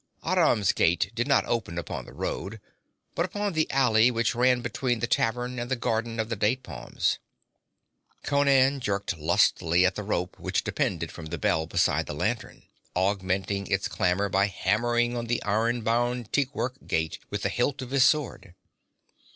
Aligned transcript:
Aram's 0.25 0.73
gate 0.73 1.11
did 1.13 1.27
not 1.27 1.45
open 1.45 1.77
upon 1.77 2.05
the 2.05 2.13
road, 2.13 2.59
but 3.13 3.23
upon 3.23 3.53
the 3.53 3.69
alley 3.69 4.09
which 4.09 4.33
ran 4.33 4.61
between 4.61 4.99
the 4.99 5.05
tavern 5.05 5.59
and 5.59 5.69
the 5.69 5.75
garden 5.75 6.19
of 6.19 6.27
the 6.27 6.35
date 6.35 6.63
palms. 6.63 7.19
Conan 8.23 8.79
jerked 8.79 9.15
lustily 9.15 9.85
at 9.85 9.93
the 9.93 10.01
rope 10.01 10.39
which 10.39 10.63
depended 10.63 11.11
from 11.11 11.27
the 11.27 11.37
bell 11.37 11.67
beside 11.67 12.07
the 12.07 12.15
lantern, 12.15 12.63
augmenting 12.95 13.67
its 13.67 13.87
clamor 13.87 14.27
by 14.27 14.47
hammering 14.47 15.15
on 15.15 15.25
the 15.27 15.43
iron 15.43 15.81
bound 15.83 16.33
teakwork 16.33 16.77
gate 16.87 17.19
with 17.29 17.43
the 17.43 17.49
hilt 17.49 17.83
of 17.83 17.91
his 17.91 18.03
sword. 18.03 18.55